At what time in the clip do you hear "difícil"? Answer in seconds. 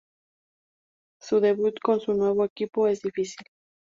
3.03-3.45